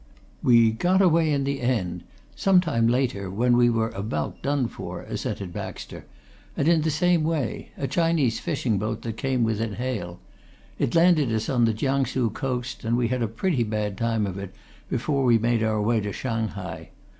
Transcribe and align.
"We 0.41 0.71
got 0.71 0.99
away 0.99 1.31
in 1.31 1.43
the 1.43 1.61
end 1.61 2.03
some 2.35 2.59
time 2.59 2.87
later, 2.87 3.29
when 3.29 3.55
we 3.55 3.69
were 3.69 3.89
about 3.89 4.41
done 4.41 4.67
for," 4.67 5.01
assented 5.03 5.53
Baxter, 5.53 6.07
"and 6.57 6.67
in 6.67 6.81
the 6.81 6.89
same 6.89 7.23
way 7.23 7.69
a 7.77 7.87
Chinese 7.87 8.39
fishing 8.39 8.79
boat 8.79 9.03
that 9.03 9.15
came 9.17 9.43
within 9.43 9.73
hail. 9.73 10.19
It 10.79 10.95
landed 10.95 11.31
us 11.31 11.49
on 11.49 11.65
the 11.65 11.73
Kiang 11.75 12.07
Su 12.07 12.31
coast, 12.31 12.83
and 12.83 12.97
we 12.97 13.09
had 13.09 13.21
a 13.21 13.27
pretty 13.27 13.61
bad 13.61 13.95
time 13.95 14.25
of 14.25 14.39
it 14.39 14.55
before 14.89 15.23
we 15.23 15.37
made 15.37 15.61
our 15.61 15.79
way 15.79 15.99
to 15.99 16.11
Shanghai. 16.11 16.89